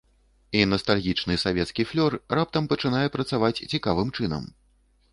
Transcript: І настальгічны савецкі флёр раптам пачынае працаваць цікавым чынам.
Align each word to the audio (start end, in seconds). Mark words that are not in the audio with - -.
І 0.59 0.63
настальгічны 0.71 1.35
савецкі 1.43 1.87
флёр 1.91 2.17
раптам 2.39 2.63
пачынае 2.75 3.07
працаваць 3.19 3.55
цікавым 3.71 4.09
чынам. 4.19 4.55